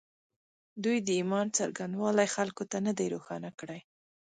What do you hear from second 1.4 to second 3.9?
څرنګوالی خلکو ته نه دی روښانه کړی